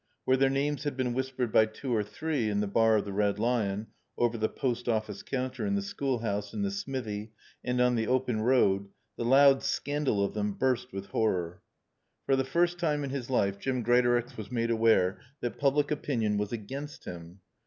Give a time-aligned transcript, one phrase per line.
[0.25, 3.13] Where their names had been whispered by two or three in the bar of the
[3.13, 3.85] Red Lion,
[4.17, 8.41] over the post office counter, in the schoolhouse, in the smithy, and on the open
[8.41, 11.61] road, the loud scandal of them burst with horror.
[12.25, 16.35] For the first time in his life Jim Greatorex was made aware that public opinion
[16.39, 17.41] was against him.